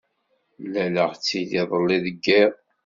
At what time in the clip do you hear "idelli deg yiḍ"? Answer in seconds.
1.61-2.53